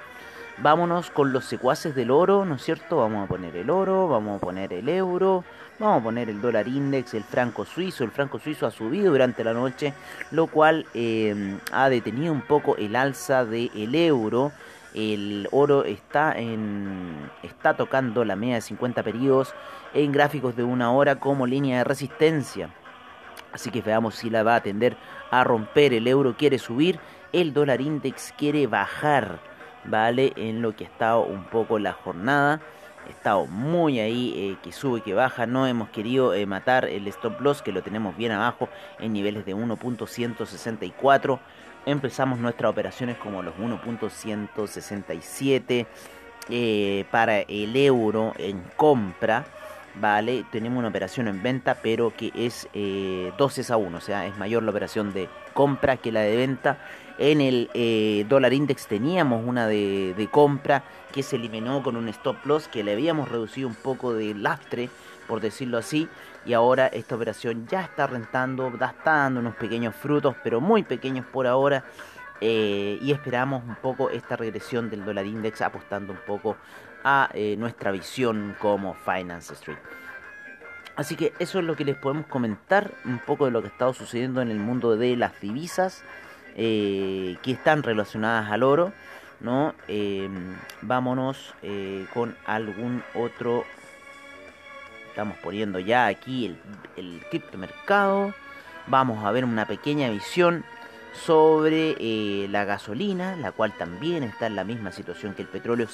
Vámonos 0.60 1.12
con 1.12 1.34
los 1.34 1.46
secuaces 1.46 1.94
del 1.94 2.10
oro, 2.10 2.44
¿no 2.44 2.56
es 2.56 2.64
cierto? 2.64 2.98
Vamos 2.98 3.26
a 3.26 3.28
poner 3.28 3.56
el 3.56 3.70
oro, 3.70 4.08
vamos 4.08 4.38
a 4.38 4.40
poner 4.44 4.74
el 4.74 4.90
euro, 4.90 5.44
vamos 5.78 6.02
a 6.02 6.04
poner 6.04 6.32
el 6.32 6.42
dólar 6.42 6.68
index, 6.68 7.14
el 7.14 7.24
franco 7.24 7.64
suizo. 7.64 8.04
El 8.04 8.10
franco 8.10 8.40
suizo 8.40 8.66
ha 8.66 8.72
subido 8.72 9.12
durante 9.12 9.44
la 9.44 9.54
noche, 9.54 9.94
lo 10.32 10.48
cual 10.48 10.88
eh, 10.96 11.60
ha 11.72 11.90
detenido 11.90 12.34
un 12.34 12.42
poco 12.42 12.76
el 12.78 12.96
alza 12.96 13.46
del 13.46 13.94
euro. 13.94 14.52
El 14.96 15.48
oro 15.52 15.86
está, 15.86 16.34
en, 16.36 17.30
está 17.44 17.78
tocando 17.78 18.26
la 18.26 18.36
media 18.36 18.56
de 18.56 18.62
50 18.62 19.04
periodos 19.04 19.54
en 19.94 20.12
gráficos 20.12 20.56
de 20.56 20.64
una 20.64 20.92
hora 20.92 21.20
como 21.20 21.46
línea 21.46 21.78
de 21.78 21.84
resistencia. 21.84 22.72
Así 23.54 23.70
que 23.70 23.84
veamos 23.84 24.16
si 24.16 24.32
la 24.32 24.42
va 24.42 24.56
a 24.56 24.64
tender 24.64 24.98
a 25.30 25.44
romper. 25.44 25.94
El 25.94 26.08
euro 26.08 26.36
quiere 26.36 26.58
subir, 26.58 27.00
el 27.32 27.54
dólar 27.54 27.80
index 27.80 28.34
quiere 28.36 28.66
bajar, 28.66 29.40
¿vale? 29.88 30.34
En 30.36 30.62
lo 30.62 30.76
que 30.76 30.86
ha 30.86 30.88
estado 30.88 31.24
un 31.24 31.46
poco 31.46 31.80
la 31.80 31.94
jornada. 31.94 32.62
Ha 33.06 33.10
estado 33.10 33.48
muy 33.48 34.00
ahí, 34.00 34.34
eh, 34.36 34.58
que 34.62 34.72
sube, 34.72 35.02
que 35.02 35.14
baja. 35.14 35.46
No 35.46 35.66
hemos 35.66 35.90
querido 35.90 36.34
eh, 36.34 36.46
matar 36.46 36.86
el 36.86 37.08
stop 37.08 37.40
loss, 37.42 37.62
que 37.62 37.72
lo 37.72 37.82
tenemos 37.82 38.18
bien 38.18 38.34
abajo, 38.34 38.68
en 39.00 39.14
niveles 39.14 39.46
de 39.46 39.56
1.164 39.56 41.40
empezamos 41.88 42.38
nuestras 42.40 42.70
operaciones 42.70 43.18
como 43.18 43.42
los 43.42 43.56
1.167 43.56 45.88
eh, 46.50 47.06
para 47.10 47.40
el 47.40 47.76
euro 47.76 48.34
en 48.38 48.62
compra. 48.76 49.46
Vale, 50.00 50.46
tenemos 50.52 50.78
una 50.78 50.90
operación 50.90 51.28
en 51.28 51.42
venta, 51.42 51.76
pero 51.82 52.14
que 52.16 52.32
es 52.36 52.68
12 52.72 52.72
eh, 52.74 53.66
a 53.70 53.78
1, 53.78 53.98
o 53.98 54.02
sea, 54.02 54.28
es 54.28 54.38
mayor 54.38 54.62
la 54.62 54.70
operación 54.70 55.12
de 55.12 55.28
compra 55.54 55.98
que 55.98 56.12
la 56.12 56.22
de 56.22 56.36
venta. 56.36 56.78
En 57.18 57.42
el 57.42 57.72
eh, 57.74 58.24
dólar 58.30 58.54
index 58.54 58.86
teníamos 58.86 59.44
una 59.44 59.68
de, 59.68 60.14
de, 60.16 60.28
compra 60.28 60.84
que 61.12 61.24
se 61.24 61.38
eliminó 61.38 61.82
con 61.82 61.96
un 61.96 62.10
stop 62.10 62.46
loss 62.46 62.68
que 62.68 62.84
le 62.84 62.94
habíamos 62.94 63.30
reducido 63.30 63.68
un 63.68 63.74
poco 63.74 64.14
de 64.14 64.36
lastre, 64.36 64.92
por 65.28 65.42
decirlo 65.42 65.80
así, 65.80 66.08
y 66.46 66.54
ahora 66.54 66.86
esta 66.88 67.16
operación 67.16 67.66
ya 67.68 67.82
está 67.82 68.06
rentando, 68.06 68.68
está 68.68 68.94
dando 69.04 69.40
unos 69.40 69.56
pequeños 69.56 69.96
frutos, 69.96 70.36
pero 70.44 70.62
muy 70.62 70.84
pequeños 70.84 71.26
por 71.26 71.48
ahora. 71.48 71.84
Eh, 72.40 73.00
y 73.02 73.12
esperamos 73.14 73.64
un 73.64 73.76
poco 73.78 74.12
esta 74.12 74.36
regresión 74.36 74.92
del 74.92 75.04
dólar 75.04 75.26
index 75.26 75.60
apostando 75.64 76.14
un 76.14 76.20
poco 76.20 76.56
eh, 77.34 77.56
nuestra 77.58 77.92
visión 77.92 78.56
como 78.60 78.94
Finance 78.94 79.54
Street. 79.54 79.78
Así 80.96 81.16
que 81.16 81.34
eso 81.40 81.60
es 81.60 81.66
lo 81.66 81.76
que 81.76 81.86
les 81.86 81.96
podemos 81.96 82.26
comentar, 82.26 82.92
un 83.06 83.20
poco 83.20 83.46
de 83.46 83.52
lo 83.52 83.62
que 83.62 83.68
ha 83.68 83.72
estado 83.72 83.94
sucediendo 83.94 84.42
en 84.42 84.50
el 84.50 84.58
mundo 84.58 84.98
de 84.98 85.16
las 85.16 85.40
divisas 85.40 86.04
eh, 86.56 87.38
que 87.44 87.52
están 87.52 87.84
relacionadas 87.84 88.52
al 88.52 88.64
oro. 88.64 88.94
¿no? 89.40 89.76
vámonos 90.82 91.54
con 92.12 92.36
algún 92.48 93.04
otro 93.14 93.66
Estamos 95.18 95.38
poniendo 95.38 95.80
ya 95.80 96.06
aquí 96.06 96.46
el, 96.46 96.58
el 96.96 97.22
criptomercado. 97.32 98.36
Vamos 98.86 99.26
a 99.26 99.32
ver 99.32 99.46
una 99.46 99.66
pequeña 99.66 100.12
visión 100.12 100.64
sobre 101.26 101.96
eh, 102.00 102.48
la 102.50 102.66
gasolina, 102.66 103.36
la 103.36 103.52
cual 103.52 103.74
también 103.76 104.22
está 104.22 104.46
en 104.46 104.56
la 104.56 104.64
misma 104.64 104.92
situación 104.92 105.34
que 105.34 105.42
el 105.42 105.48
petróleo. 105.48 105.88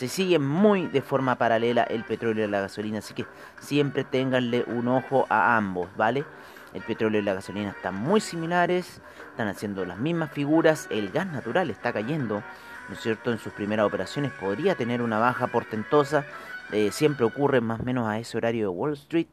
Se 0.00 0.08
sigue 0.08 0.38
muy 0.38 0.86
de 0.86 1.02
forma 1.02 1.36
paralela 1.36 1.82
el 1.82 2.04
petróleo 2.04 2.46
y 2.46 2.50
la 2.50 2.62
gasolina, 2.62 3.00
así 3.00 3.12
que 3.12 3.26
siempre 3.58 4.02
ténganle 4.02 4.64
un 4.66 4.88
ojo 4.88 5.26
a 5.28 5.58
ambos, 5.58 5.90
¿vale? 5.94 6.24
El 6.72 6.80
petróleo 6.80 7.20
y 7.20 7.24
la 7.24 7.34
gasolina 7.34 7.68
están 7.68 7.96
muy 7.96 8.22
similares, 8.22 9.02
están 9.28 9.48
haciendo 9.48 9.84
las 9.84 9.98
mismas 9.98 10.32
figuras, 10.32 10.88
el 10.90 11.10
gas 11.10 11.26
natural 11.26 11.68
está 11.68 11.92
cayendo, 11.92 12.42
¿no 12.88 12.94
es 12.94 13.00
cierto? 13.02 13.30
En 13.30 13.36
sus 13.36 13.52
primeras 13.52 13.84
operaciones 13.84 14.32
podría 14.32 14.74
tener 14.74 15.02
una 15.02 15.18
baja 15.18 15.48
portentosa, 15.48 16.24
eh, 16.72 16.92
siempre 16.92 17.26
ocurre 17.26 17.60
más 17.60 17.80
o 17.80 17.82
menos 17.82 18.08
a 18.08 18.18
ese 18.18 18.38
horario 18.38 18.70
de 18.70 18.74
Wall 18.74 18.94
Street. 18.94 19.28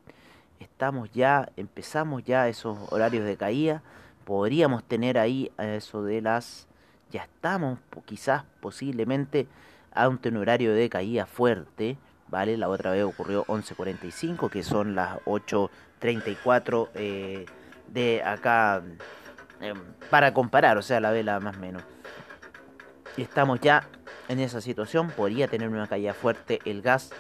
Estamos 0.60 1.10
ya, 1.14 1.48
empezamos 1.56 2.26
ya 2.26 2.50
esos 2.50 2.78
horarios 2.92 3.24
de 3.24 3.38
caída. 3.38 3.84
Podríamos 4.26 4.84
tener 4.84 5.18
ahí 5.18 5.50
eso 5.58 6.04
de 6.04 6.22
las... 6.22 6.68
Ya 7.10 7.22
estamos 7.24 7.80
quizás 8.04 8.44
posiblemente 8.60 9.48
ante 10.04 10.30
un 10.30 10.38
horario 10.38 10.74
de 10.74 10.90
caída 10.90 11.26
fuerte. 11.26 11.98
¿Vale? 12.30 12.58
La 12.58 12.68
otra 12.68 12.92
vez 12.92 13.04
ocurrió 13.04 13.46
11.45, 13.46 14.50
que 14.50 14.62
son 14.62 14.96
las 14.96 15.18
8.34 15.24 16.90
eh, 16.96 17.46
de 17.88 18.22
acá, 18.22 18.84
eh, 19.62 19.74
para 20.10 20.34
comparar, 20.34 20.78
o 20.78 20.82
sea, 20.82 21.00
la 21.00 21.12
vela 21.12 21.40
más 21.40 21.56
o 21.56 21.60
menos. 21.60 21.84
Y 23.16 23.22
estamos 23.22 23.62
ya 23.62 23.88
en 24.28 24.40
esa 24.42 24.60
situación 24.60 25.10
podría 25.10 25.48
tener 25.48 25.70
una 25.70 25.88
caída 25.88 26.14
fuerte 26.14 26.60
el 26.66 26.82
gas 26.82 27.12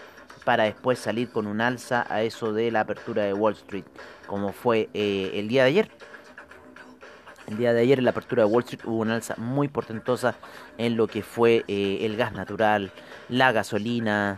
para 0.43 0.65
después 0.65 0.99
salir 0.99 1.29
con 1.29 1.47
un 1.47 1.61
alza 1.61 2.05
a 2.09 2.21
eso 2.21 2.53
de 2.53 2.71
la 2.71 2.81
apertura 2.81 3.23
de 3.23 3.33
Wall 3.33 3.53
Street, 3.53 3.85
como 4.27 4.53
fue 4.53 4.89
eh, 4.93 5.31
el 5.33 5.47
día 5.47 5.63
de 5.63 5.69
ayer. 5.69 5.91
El 7.47 7.55
día 7.55 7.71
de 7.71 7.79
ayer 7.79 7.97
en 7.97 8.03
la 8.03 8.11
apertura 8.11 8.43
de 8.43 8.49
Wall 8.49 8.63
Street 8.65 8.81
hubo 8.85 8.97
una 8.97 9.15
alza 9.15 9.35
muy 9.37 9.69
portentosa 9.69 10.35
en 10.77 10.97
lo 10.97 11.07
que 11.07 11.23
fue 11.23 11.63
eh, 11.69 11.99
el 12.01 12.17
gas 12.17 12.33
natural, 12.33 12.91
la 13.29 13.53
gasolina, 13.53 14.37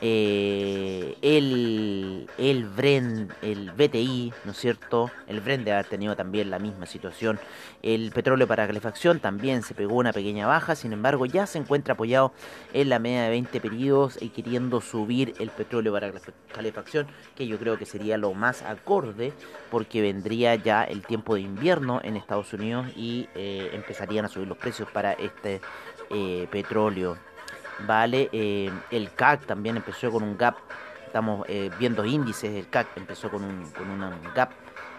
eh, 0.00 1.16
el, 1.22 2.28
el 2.38 2.64
Bren, 2.66 3.32
el 3.42 3.72
BTI, 3.72 4.32
¿no 4.44 4.52
es 4.52 4.58
cierto? 4.58 5.10
El 5.26 5.40
Bren 5.40 5.64
debe 5.64 5.72
haber 5.72 5.86
tenido 5.86 6.14
también 6.14 6.50
la 6.50 6.58
misma 6.58 6.86
situación. 6.86 7.40
El 7.82 8.12
petróleo 8.12 8.46
para 8.46 8.66
calefacción 8.66 9.18
también 9.18 9.62
se 9.62 9.74
pegó 9.74 9.96
una 9.96 10.12
pequeña 10.12 10.46
baja, 10.46 10.76
sin 10.76 10.92
embargo 10.92 11.26
ya 11.26 11.46
se 11.46 11.58
encuentra 11.58 11.94
apoyado 11.94 12.32
en 12.72 12.88
la 12.88 12.98
media 12.98 13.22
de 13.22 13.30
20 13.30 13.60
periodos 13.60 14.18
y 14.20 14.28
queriendo 14.28 14.80
subir 14.80 15.34
el 15.40 15.50
petróleo 15.50 15.92
para 15.92 16.12
calefacción, 16.52 17.08
que 17.34 17.46
yo 17.46 17.58
creo 17.58 17.76
que 17.76 17.86
sería 17.86 18.16
lo 18.18 18.34
más 18.34 18.62
acorde 18.62 19.32
porque 19.70 20.00
vendría 20.00 20.54
ya 20.54 20.84
el 20.84 21.02
tiempo 21.02 21.34
de 21.34 21.40
invierno 21.40 22.00
en 22.04 22.16
Estados 22.16 22.52
Unidos 22.52 22.86
y 22.96 23.28
eh, 23.34 23.70
empezarían 23.72 24.24
a 24.24 24.28
subir 24.28 24.46
los 24.46 24.58
precios 24.58 24.88
para 24.90 25.12
este 25.12 25.60
eh, 26.10 26.46
petróleo. 26.50 27.18
¿Vale? 27.86 28.28
Eh, 28.32 28.70
el 28.90 29.12
CAC 29.12 29.46
también 29.46 29.76
empezó 29.76 30.10
con 30.10 30.22
un 30.22 30.36
gap, 30.36 30.56
estamos 31.06 31.44
eh, 31.48 31.70
viendo 31.78 32.04
índices, 32.04 32.54
el 32.54 32.68
CAC 32.68 32.88
empezó 32.96 33.30
con 33.30 33.44
un, 33.44 33.70
con 33.70 34.32
gap 34.34 34.50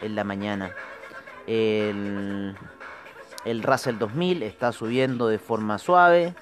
en 0.02 0.16
la 0.16 0.24
mañana. 0.24 0.72
El, 1.48 2.56
el 3.46 3.64
Russell 3.64 3.98
2000 3.98 4.44
está 4.44 4.72
subiendo 4.72 5.28
de 5.28 5.40
forma 5.40 5.78
suave, 5.78 6.36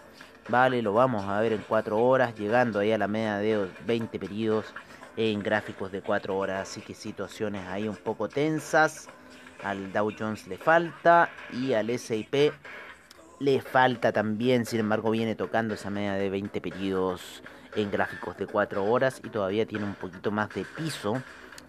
¿vale? 0.50 0.82
Lo 0.82 0.94
vamos 0.94 1.26
a 1.26 1.40
ver 1.42 1.54
en 1.54 1.64
4 1.68 1.98
horas, 1.98 2.36
llegando 2.36 2.80
ahí 2.80 2.92
a 2.92 2.98
la 2.98 3.08
media 3.08 3.38
de 3.38 3.70
20 3.86 4.20
periodos 4.20 4.74
en 5.16 5.42
gráficos 5.42 5.92
de 5.92 6.02
4 6.02 6.38
horas, 6.38 6.70
así 6.70 6.82
que 6.82 6.94
situaciones 6.94 7.66
ahí 7.68 7.88
un 7.88 7.96
poco 7.96 8.30
tensas. 8.30 9.10
Al 9.64 9.92
Dow 9.92 10.12
Jones 10.18 10.48
le 10.48 10.58
falta 10.58 11.30
y 11.52 11.74
al 11.74 11.90
S&P 11.90 12.54
le 13.40 13.62
falta 13.62 14.12
también, 14.12 14.66
sin 14.66 14.80
embargo, 14.80 15.12
viene 15.12 15.36
tocando 15.36 15.76
esa 15.76 15.90
media 15.90 16.14
de 16.14 16.30
20 16.30 16.60
periodos 16.62 17.44
en 17.76 17.92
gráficos 17.92 18.38
de 18.38 18.48
4 18.48 18.84
horas 18.84 19.22
y 19.24 19.30
todavía 19.30 19.66
tiene 19.66 19.86
un 19.86 19.94
poquito 19.94 20.32
más 20.32 20.50
de 20.50 20.66
piso 20.66 21.22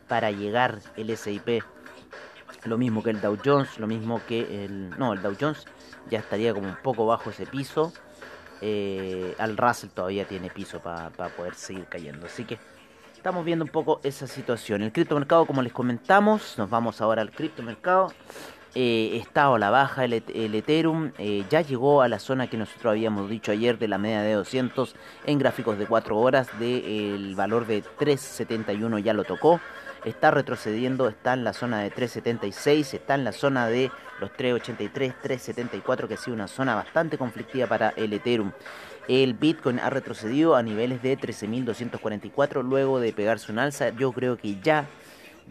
para 0.09 0.31
llegar 0.31 0.81
el 0.97 1.15
SIP. 1.17 1.63
Lo 2.65 2.79
mismo 2.79 3.03
que 3.03 3.11
el 3.11 3.21
Dow 3.21 3.37
Jones, 3.45 3.79
lo 3.79 3.87
mismo 3.87 4.21
que 4.27 4.65
el... 4.65 4.91
No, 4.99 5.13
el 5.13 5.23
Dow 5.23 5.37
Jones 5.39 5.67
ya 6.11 6.19
estaría 6.19 6.55
como 6.55 6.69
un 6.69 6.77
poco 6.83 7.07
bajo 7.07 7.31
ese 7.31 7.47
piso. 7.47 7.93
Eh, 8.61 9.35
al 9.39 9.57
Russell 9.57 9.91
todavía 9.91 10.27
tiene 10.27 10.51
piso 10.51 10.81
para 10.81 11.11
poder 11.11 11.55
seguir 11.55 11.85
cayendo. 11.85 12.27
Así 12.27 12.45
que 12.45 12.59
estamos 13.15 13.45
viendo 13.45 13.65
un 13.65 13.71
poco 13.71 14.01
esa 14.03 14.27
situación. 14.27 14.83
El 14.83 14.93
criptomercado, 14.93 15.47
como 15.47 15.63
les 15.63 15.73
comentamos, 15.73 16.57
nos 16.57 16.71
vamos 16.71 17.01
ahora 17.01 17.23
al 17.23 17.31
criptomercado 17.31 18.13
eh, 18.81 19.17
estado 19.17 19.57
a 19.57 19.59
la 19.59 19.71
baja 19.71 20.05
el, 20.05 20.13
Ethereum, 20.13 21.11
eh, 21.19 21.45
ya 21.51 21.63
llegó 21.63 22.01
a 22.01 22.07
la 22.07 22.21
zona 22.21 22.47
que 22.47 22.57
nosotros 22.57 22.93
habíamos 22.93 23.29
dicho 23.29 23.51
ayer 23.51 23.77
de 23.77 23.89
la 23.89 23.99
media 23.99 24.23
de 24.23 24.35
200 24.35 24.95
en 25.27 25.39
gráficos 25.41 25.77
de 25.81 25.87
4 25.87 26.17
horas, 26.17 26.47
del 26.61 27.35
valor 27.35 27.67
de 27.67 27.83
371 27.83 29.01
ya 29.01 29.15
lo 29.15 29.25
tocó, 29.25 29.59
está 30.05 30.31
retrocediendo, 30.31 31.09
está 31.09 31.33
en 31.33 31.43
la 31.43 31.55
zona 31.55 31.81
de 31.81 31.91
376, 31.91 32.95
está 32.95 33.17
en 33.17 33.25
la 33.25 33.33
zona 33.33 33.67
de 33.67 33.91
los 34.21 34.33
383, 34.35 35.13
374, 35.23 36.07
que 36.07 36.15
ha 36.15 36.17
sido 36.17 36.37
una 36.37 36.47
zona 36.47 36.77
bastante 36.77 37.19
conflictiva 37.19 37.67
para 37.67 37.89
el 37.97 38.13
Ethereum. 38.13 38.53
El 39.09 39.35
Bitcoin 39.35 39.81
ha 39.81 39.91
retrocedido 39.91 40.55
a 40.55 40.63
niveles 40.63 41.03
de 41.03 41.19
13.244 41.19 42.63
luego 42.63 43.01
de 43.01 43.13
pegarse 43.13 43.51
un 43.51 43.59
alza. 43.59 43.89
Yo 43.89 44.13
creo 44.13 44.37
que 44.37 44.61
ya 44.61 44.87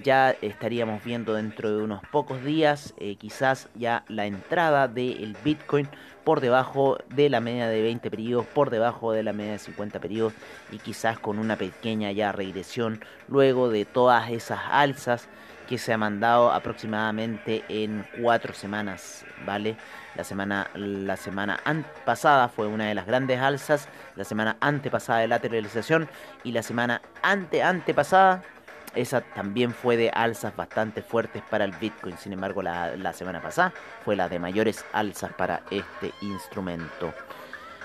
ya 0.03 0.31
estaríamos 0.41 1.03
viendo 1.03 1.33
dentro 1.33 1.75
de 1.75 1.83
unos 1.83 2.01
pocos 2.11 2.43
días 2.43 2.93
eh, 2.97 3.15
quizás 3.15 3.69
ya 3.75 4.03
la 4.07 4.25
entrada 4.25 4.87
del 4.87 5.35
Bitcoin 5.43 5.87
por 6.23 6.41
debajo 6.41 6.97
de 7.09 7.29
la 7.29 7.39
media 7.39 7.69
de 7.69 7.81
20 7.81 8.11
periodos, 8.11 8.45
por 8.47 8.69
debajo 8.69 9.13
de 9.13 9.23
la 9.23 9.33
media 9.33 9.53
de 9.53 9.59
50 9.59 9.99
periodos 9.99 10.33
y 10.71 10.79
quizás 10.79 11.19
con 11.19 11.39
una 11.39 11.55
pequeña 11.55 12.11
ya 12.11 12.31
regresión 12.31 12.99
luego 13.27 13.69
de 13.69 13.85
todas 13.85 14.29
esas 14.29 14.59
alzas 14.69 15.29
que 15.67 15.77
se 15.77 15.93
ha 15.93 15.97
mandado 15.97 16.51
aproximadamente 16.51 17.63
en 17.67 18.05
cuatro 18.21 18.53
semanas, 18.53 19.25
¿vale? 19.45 19.75
La 20.15 20.23
semana, 20.23 20.69
la 20.73 21.17
semana 21.17 21.59
pasada 22.05 22.47
fue 22.47 22.67
una 22.67 22.87
de 22.87 22.95
las 22.95 23.05
grandes 23.05 23.39
alzas, 23.39 23.87
la 24.15 24.23
semana 24.23 24.57
antepasada 24.61 25.19
de 25.19 25.27
lateralización 25.27 26.09
y 26.43 26.53
la 26.53 26.63
semana 26.63 27.01
ante 27.21 27.61
antepasada 27.61 28.43
esa 28.97 29.21
también 29.21 29.73
fue 29.73 29.95
de 29.97 30.09
alzas 30.09 30.55
bastante 30.55 31.01
fuertes 31.01 31.43
para 31.49 31.65
el 31.65 31.71
Bitcoin. 31.71 32.17
Sin 32.17 32.33
embargo, 32.33 32.61
la, 32.61 33.13
semana 33.13 33.41
pasada 33.41 33.73
fue 34.03 34.15
la 34.15 34.27
de 34.27 34.39
mayores 34.39 34.83
alzas 34.91 35.31
para 35.33 35.61
este 35.71 36.13
instrumento. 36.21 37.13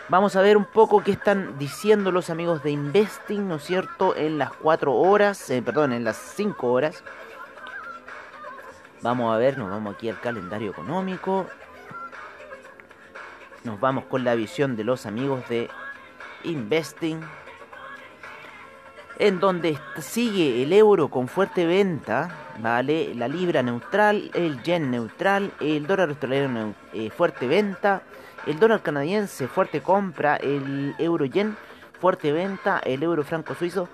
Vamos 0.08 0.36
a 0.36 0.42
ver 0.42 0.56
un 0.56 0.64
poco 0.64 1.02
qué 1.02 1.12
están 1.12 1.58
diciendo 1.58 2.10
los 2.10 2.28
amigos 2.28 2.62
de 2.62 2.70
Investing, 2.70 3.48
¿no 3.48 3.56
es 3.56 3.64
cierto? 3.64 4.16
En 4.16 4.38
las 4.38 4.52
4 4.52 4.92
horas, 4.94 5.48
eh, 5.50 5.62
perdón, 5.62 5.92
en 5.92 6.04
las 6.04 6.16
5 6.16 6.70
horas. 6.70 7.04
Vamos 9.00 9.34
a 9.34 9.38
ver, 9.38 9.58
nos 9.58 9.70
vamos 9.70 9.94
aquí 9.94 10.08
al 10.08 10.20
calendario 10.20 10.70
económico. 10.70 11.46
Nos 13.64 13.78
vamos 13.80 14.04
con 14.04 14.24
la 14.24 14.34
visión 14.34 14.76
de 14.76 14.84
los 14.84 15.06
amigos 15.06 15.48
de 15.48 15.70
Investing. 16.44 17.20
En 19.18 19.40
donde 19.40 19.78
sigue 20.00 20.62
el 20.62 20.72
euro 20.72 21.08
con 21.08 21.28
fuerte 21.28 21.66
venta, 21.66 22.28
¿vale? 22.58 23.14
La 23.14 23.28
libra 23.28 23.62
neutral, 23.62 24.30
el 24.34 24.62
yen 24.62 24.90
neutral, 24.90 25.52
el 25.60 25.86
dólar 25.86 26.08
australiano 26.08 26.74
eh, 26.92 27.10
fuerte 27.10 27.46
venta, 27.46 28.02
el 28.46 28.58
dólar 28.58 28.82
canadiense 28.82 29.46
fuerte 29.48 29.80
compra, 29.80 30.36
el 30.36 30.94
euro 30.98 31.24
yen 31.24 31.56
fuerte 32.00 32.32
venta, 32.32 32.80
el 32.84 33.02
euro 33.02 33.22
franco 33.22 33.54
suizo 33.54 33.88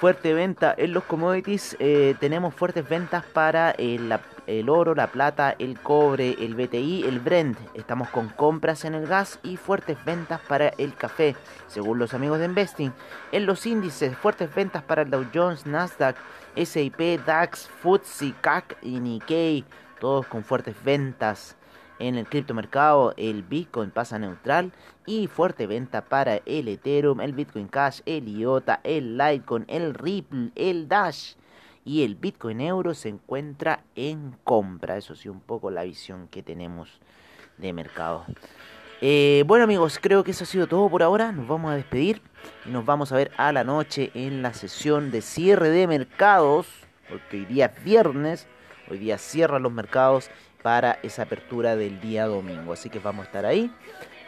fuerte 0.00 0.34
venta 0.34 0.74
en 0.76 0.92
los 0.92 1.04
commodities. 1.04 1.76
Eh, 1.78 2.14
tenemos 2.18 2.54
fuertes 2.54 2.88
ventas 2.88 3.24
para 3.24 3.70
el, 3.72 4.12
el, 4.46 4.68
oro, 4.68 4.94
la 4.94 5.08
plata, 5.08 5.54
el 5.58 5.78
cobre, 5.80 6.36
el 6.38 6.54
BTI, 6.54 7.04
el 7.04 7.20
Brent. 7.20 7.58
Estamos 7.74 8.08
con 8.10 8.28
compras 8.28 8.84
en 8.84 8.94
el 8.94 9.06
gas 9.06 9.38
y 9.42 9.56
fuertes 9.56 10.02
ventas 10.04 10.40
para 10.48 10.68
el 10.68 10.94
café, 10.94 11.36
según 11.66 11.98
los 11.98 12.14
amigos 12.14 12.38
de 12.38 12.46
Investing. 12.46 12.92
En 13.32 13.46
los 13.46 13.66
índices, 13.66 14.16
fuertes 14.16 14.54
ventas 14.54 14.82
para 14.82 15.02
el 15.02 15.10
Dow 15.10 15.26
Jones, 15.34 15.66
Nasdaq, 15.66 16.16
S&P, 16.54 17.18
DAX, 17.24 17.68
FTSE, 17.82 18.34
CAC 18.40 18.76
y 18.82 19.00
Nikkei. 19.00 19.64
Todos 20.00 20.26
con 20.26 20.44
fuertes 20.44 20.76
ventas. 20.84 21.56
En 21.98 22.16
el 22.16 22.26
criptomercado 22.26 23.14
el 23.16 23.42
Bitcoin 23.42 23.90
pasa 23.90 24.18
neutral 24.18 24.72
y 25.06 25.28
fuerte 25.28 25.66
venta 25.66 26.02
para 26.04 26.40
el 26.44 26.68
Ethereum, 26.68 27.22
el 27.22 27.32
Bitcoin 27.32 27.68
Cash, 27.68 28.00
el 28.04 28.28
IOTA, 28.28 28.80
el 28.84 29.16
Litecoin, 29.16 29.64
el 29.68 29.94
Ripple, 29.94 30.50
el 30.54 30.88
Dash 30.88 31.34
y 31.86 32.02
el 32.02 32.16
Bitcoin 32.16 32.60
Euro 32.60 32.94
se 32.94 33.08
encuentra 33.08 33.84
en 33.94 34.32
compra. 34.42 34.96
Eso 34.96 35.14
sí, 35.14 35.28
un 35.28 35.40
poco 35.40 35.70
la 35.70 35.84
visión 35.84 36.26
que 36.26 36.42
tenemos 36.42 37.00
de 37.58 37.72
mercado. 37.72 38.26
Eh, 39.00 39.44
bueno 39.46 39.64
amigos, 39.64 39.98
creo 40.02 40.24
que 40.24 40.32
eso 40.32 40.42
ha 40.42 40.48
sido 40.48 40.66
todo 40.66 40.90
por 40.90 41.04
ahora. 41.04 41.30
Nos 41.30 41.46
vamos 41.46 41.70
a 41.70 41.76
despedir 41.76 42.20
y 42.64 42.70
nos 42.70 42.84
vamos 42.84 43.12
a 43.12 43.16
ver 43.16 43.30
a 43.36 43.52
la 43.52 43.62
noche 43.62 44.10
en 44.14 44.42
la 44.42 44.52
sesión 44.52 45.12
de 45.12 45.22
cierre 45.22 45.70
de 45.70 45.86
mercados. 45.86 46.66
Porque 47.08 47.36
hoy 47.36 47.44
día 47.44 47.66
es 47.66 47.84
viernes, 47.84 48.48
hoy 48.90 48.98
día 48.98 49.16
cierran 49.16 49.62
los 49.62 49.72
mercados 49.72 50.28
para 50.62 50.98
esa 51.04 51.22
apertura 51.22 51.76
del 51.76 52.00
día 52.00 52.26
domingo. 52.26 52.72
Así 52.72 52.90
que 52.90 52.98
vamos 52.98 53.22
a 53.22 53.26
estar 53.26 53.46
ahí 53.46 53.70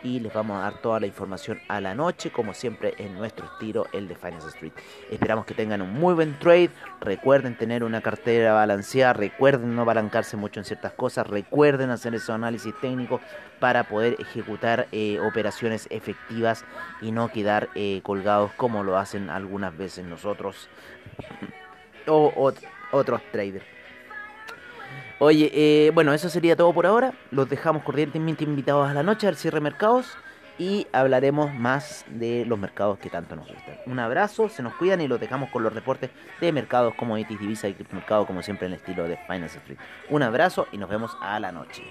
y 0.02 0.20
les 0.20 0.32
vamos 0.32 0.58
a 0.58 0.62
dar 0.62 0.80
toda 0.80 1.00
la 1.00 1.06
información 1.06 1.60
a 1.68 1.80
la 1.80 1.94
noche, 1.94 2.30
como 2.30 2.54
siempre 2.54 2.94
en 2.98 3.14
nuestro 3.14 3.46
estilo, 3.46 3.86
el 3.92 4.08
de 4.08 4.14
Finance 4.14 4.48
Street. 4.48 4.72
Esperamos 5.10 5.46
que 5.46 5.54
tengan 5.54 5.82
un 5.82 5.92
muy 5.92 6.14
buen 6.14 6.38
trade. 6.38 6.70
Recuerden 7.00 7.56
tener 7.56 7.84
una 7.84 8.00
cartera 8.00 8.52
balanceada, 8.52 9.12
recuerden 9.12 9.74
no 9.74 9.84
balancarse 9.84 10.36
mucho 10.36 10.60
en 10.60 10.64
ciertas 10.64 10.92
cosas, 10.92 11.26
recuerden 11.26 11.90
hacer 11.90 12.14
esos 12.14 12.30
análisis 12.30 12.74
técnicos 12.80 13.20
para 13.60 13.84
poder 13.84 14.16
ejecutar 14.18 14.88
eh, 14.92 15.18
operaciones 15.20 15.86
efectivas 15.90 16.64
y 17.00 17.12
no 17.12 17.30
quedar 17.30 17.68
eh, 17.74 18.00
colgados 18.02 18.52
como 18.56 18.84
lo 18.84 18.96
hacen 18.96 19.30
algunas 19.30 19.76
veces 19.76 20.04
nosotros 20.04 20.68
o 22.06 22.52
otros 22.92 23.20
traders. 23.32 23.77
Oye, 25.20 25.50
eh, 25.52 25.90
bueno, 25.94 26.12
eso 26.12 26.28
sería 26.28 26.54
todo 26.54 26.72
por 26.72 26.86
ahora. 26.86 27.12
Los 27.32 27.48
dejamos 27.48 27.82
cordialmente 27.82 28.44
invitados 28.44 28.88
a 28.88 28.94
la 28.94 29.02
noche 29.02 29.26
al 29.26 29.36
cierre 29.36 29.60
mercados 29.60 30.16
y 30.58 30.86
hablaremos 30.92 31.52
más 31.54 32.04
de 32.08 32.44
los 32.44 32.58
mercados 32.58 32.98
que 32.98 33.10
tanto 33.10 33.34
nos 33.34 33.48
gustan. 33.48 33.78
Un 33.86 33.98
abrazo, 33.98 34.48
se 34.48 34.62
nos 34.62 34.74
cuidan 34.74 35.00
y 35.00 35.08
los 35.08 35.18
dejamos 35.18 35.50
con 35.50 35.64
los 35.64 35.72
reportes 35.72 36.10
de 36.40 36.52
mercados, 36.52 36.94
como 36.94 37.10
commodities, 37.10 37.40
divisa 37.40 37.68
y 37.68 37.74
criptomercado, 37.74 38.26
como 38.26 38.42
siempre 38.42 38.66
en 38.66 38.74
el 38.74 38.78
estilo 38.78 39.04
de 39.04 39.16
Finance 39.26 39.58
Street. 39.58 39.78
Un 40.08 40.22
abrazo 40.22 40.68
y 40.70 40.78
nos 40.78 40.88
vemos 40.88 41.16
a 41.20 41.40
la 41.40 41.50
noche. 41.50 41.82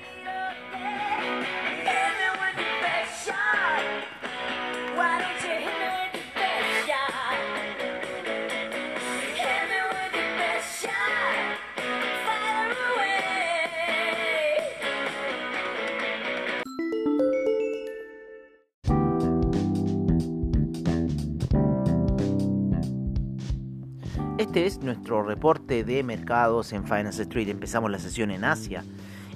Este 24.57 24.65
es 24.65 24.81
nuestro 24.81 25.21
reporte 25.21 25.83
de 25.83 26.01
mercados 26.01 26.73
en 26.73 26.83
Finance 26.83 27.21
Street. 27.21 27.47
Empezamos 27.47 27.91
la 27.91 27.99
sesión 27.99 28.31
en 28.31 28.43
Asia, 28.43 28.83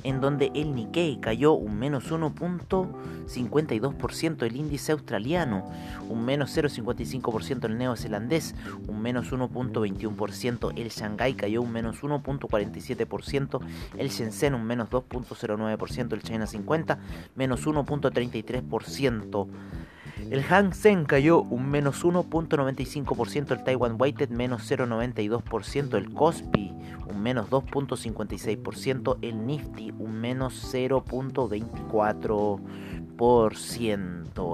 en 0.01 0.19
donde 0.19 0.51
el 0.55 0.73
Nikkei 0.73 1.21
cayó 1.21 1.53
un 1.53 1.77
menos 1.77 2.11
1.52% 2.11 4.41
el 4.41 4.55
índice 4.55 4.93
australiano, 4.93 5.71
un 6.09 6.25
menos 6.25 6.57
0.55% 6.57 7.65
el 7.65 7.77
neozelandés, 7.77 8.55
un 8.87 8.99
menos 8.99 9.31
1.21% 9.31 10.73
el 10.75 10.89
Shanghai 10.89 11.35
cayó 11.35 11.61
un 11.61 11.71
menos 11.71 12.01
1.47%, 12.01 13.59
el 13.99 14.09
Shenzhen 14.09 14.55
un 14.55 14.65
menos 14.65 14.89
2.09%, 14.89 16.13
el 16.13 16.23
China 16.23 16.47
50 16.47 16.97
menos 17.35 17.67
1.33%. 17.67 19.47
El 20.29 20.43
Hang 20.43 20.73
Seng 20.73 21.05
cayó 21.05 21.41
un 21.41 21.69
menos 21.69 22.03
1.95%, 22.05 23.51
el 23.51 23.63
Taiwan 23.63 23.95
Weighted 23.99 24.29
menos 24.29 24.69
0.92%, 24.69 25.95
el 25.95 26.13
Kospi 26.13 26.71
un 27.11 27.21
menos 27.21 27.49
2.56%, 27.49 29.17
el 29.21 29.45
Nifty 29.45 29.91
un 29.97 30.13
menos 30.19 30.73
0.24%. 30.73 32.59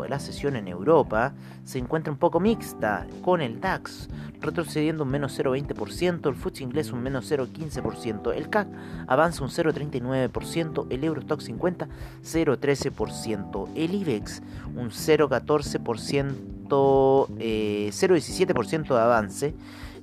La 0.09 0.19
sesión 0.19 0.57
en 0.57 0.67
Europa 0.67 1.33
se 1.63 1.79
encuentra 1.79 2.11
un 2.11 2.19
poco 2.19 2.41
mixta, 2.41 3.07
con 3.21 3.39
el 3.39 3.61
DAX 3.61 4.09
retrocediendo 4.41 5.03
un 5.03 5.09
menos 5.09 5.39
0,20%, 5.39 6.27
el 6.27 6.35
FTSE 6.35 6.63
inglés 6.63 6.91
un 6.91 7.01
menos 7.01 7.31
0,15%, 7.31 8.33
el 8.35 8.49
CAC 8.49 8.67
avanza 9.07 9.45
un 9.45 9.49
0,39%, 9.49 10.87
el 10.89 11.03
Eurostock 11.03 11.39
50 11.39 11.87
0,13%, 12.23 13.69
el 13.73 13.95
IBEX 13.95 14.41
un 14.75 14.89
0,14%, 14.89 16.35
0,17% 16.67 17.29
eh, 17.39 18.93
de 18.93 18.99
avance, 18.99 19.55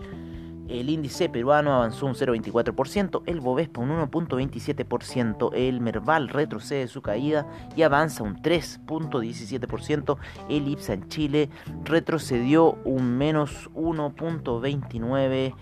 el 0.68 0.90
índice 0.90 1.28
peruano 1.28 1.72
avanzó 1.72 2.06
un 2.06 2.14
0,24%, 2.14 3.22
el 3.26 3.40
Bovespa 3.40 3.80
un 3.80 3.90
1,27%, 3.90 5.50
el 5.54 5.80
Merval 5.80 6.28
retrocede 6.28 6.88
su 6.88 7.02
caída 7.02 7.46
y 7.76 7.82
avanza 7.82 8.24
un 8.24 8.42
3,17%, 8.42 10.16
el 10.48 10.68
IPSA 10.68 10.94
en 10.94 11.08
Chile 11.08 11.50
retrocedió 11.84 12.78
un 12.84 13.16
menos 13.16 13.70
1,29%, 13.74 15.54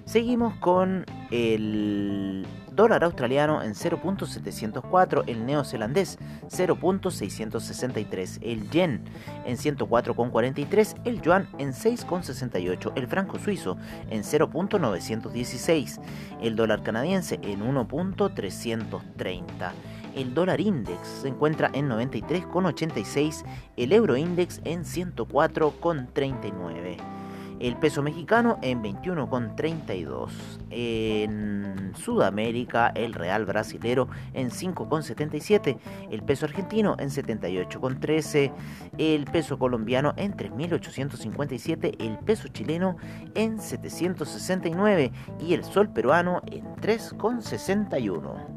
Seguimos 0.04 0.56
con 0.56 1.06
el 1.32 2.46
dólar 2.76 3.04
australiano 3.04 3.64
en 3.64 3.74
0.704, 3.74 5.24
el 5.28 5.46
neozelandés 5.46 6.18
0.663, 6.50 8.40
el 8.42 8.70
yen 8.70 9.04
en 9.46 9.58
104.43, 9.58 11.02
el 11.06 11.22
yuan 11.22 11.48
en 11.58 11.74
6.68, 11.74 12.94
el 12.96 13.08
franco 13.08 13.38
suizo 13.40 13.78
en 14.10 14.24
0.916, 14.24 16.00
el 16.42 16.56
dólar 16.56 16.84
canadiense 16.84 17.40
en 17.44 17.60
1.330. 17.62 19.72
El 20.16 20.34
dólar 20.34 20.62
index 20.62 21.08
se 21.22 21.28
encuentra 21.28 21.70
en 21.74 21.90
93,86, 21.90 23.44
el 23.76 23.92
euro 23.92 24.16
index 24.16 24.62
en 24.64 24.84
104,39 24.84 27.15
el 27.60 27.78
peso 27.78 28.02
mexicano 28.02 28.58
en 28.62 28.84
21,32. 28.84 30.30
En 30.70 31.94
Sudamérica, 31.96 32.92
el 32.96 33.14
real 33.14 33.46
brasilero 33.46 34.08
en 34.34 34.50
5,77. 34.50 35.78
El 36.12 36.24
peso 36.24 36.46
argentino 36.46 36.96
en 37.00 37.10
78,13. 37.10 38.52
El 38.98 39.26
peso 39.26 39.58
colombiano 39.58 40.14
en 40.18 40.36
3.857. 40.36 41.96
El 42.00 42.18
peso 42.20 42.48
chileno 42.50 42.98
en 43.36 43.60
769. 43.60 45.12
Y 45.40 45.54
el 45.54 45.64
sol 45.64 45.90
peruano 45.90 46.42
en 46.48 46.66
3,61. 46.76 48.55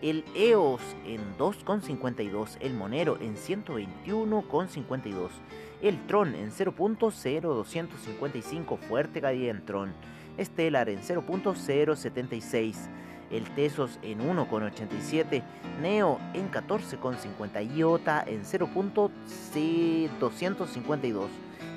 el 0.03 0.25
EOS 0.37 0.81
en 1.05 1.37
2,52, 1.37 2.59
el 2.61 2.75
Monero 2.75 3.19
en 3.21 3.35
121,52, 3.35 5.31
el 5.83 6.07
Tron 6.07 6.37
en 6.37 6.53
0.0255, 6.53 8.79
fuerte 8.79 9.21
caída 9.21 9.51
en 9.51 9.67
Tron, 9.67 9.93
Stellar 10.39 10.91
en 10.91 11.01
0.076, 11.01 12.89
el 13.31 13.45
Tesos 13.55 13.99
en 14.03 14.21
1,87, 14.21 15.43
Neo 15.81 16.19
en 16.35 16.51
14,50, 16.51 17.77
IOTA 17.77 18.25
en 18.27 18.43
0.252, 18.45 21.29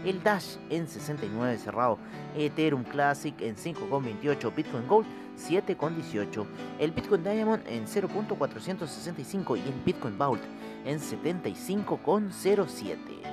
el 0.06 0.24
Dash 0.24 0.56
en 0.70 0.88
69 0.88 1.58
cerrado, 1.58 1.98
Ethereum 2.36 2.84
Classic 2.84 3.34
en 3.42 3.56
5,28, 3.56 4.56
Bitcoin 4.56 4.88
Gold 4.88 5.08
7,18, 5.38 6.46
el 6.80 6.92
Bitcoin 6.92 7.24
Diamond 7.24 7.64
en 7.68 7.86
0.465 7.86 9.58
y 9.58 9.62
el 9.62 9.76
Bitcoin 9.86 10.18
Vault 10.18 10.42
en 10.86 11.00
75,07. 11.00 13.33